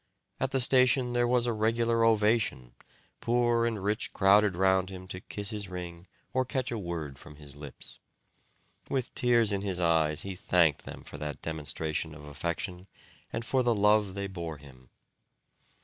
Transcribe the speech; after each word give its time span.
At 0.39 0.49
the 0.49 0.59
station 0.59 1.13
there 1.13 1.27
was 1.27 1.45
a 1.45 1.53
regular 1.53 2.03
ovation, 2.03 2.73
poor 3.19 3.67
and 3.67 3.83
rich 3.83 4.11
crowded 4.13 4.55
round 4.55 4.89
him 4.89 5.07
to 5.09 5.21
kiss 5.21 5.51
his 5.51 5.67
ring 5.69 6.07
or 6.33 6.43
catch 6.43 6.71
a 6.71 6.77
word 6.79 7.19
from 7.19 7.35
his 7.35 7.55
lips. 7.55 7.99
With 8.89 9.13
tears 9.13 9.51
in 9.51 9.61
his 9.61 9.79
eyes 9.79 10.23
he 10.23 10.33
thanked 10.33 10.85
them 10.85 11.03
for 11.03 11.19
that 11.19 11.43
demonstration 11.43 12.15
of 12.15 12.23
affection, 12.25 12.87
and 13.31 13.45
for 13.45 13.61
the 13.61 13.75
love 13.75 14.15
they 14.15 14.25
bore 14.25 14.57
him. 14.57 14.89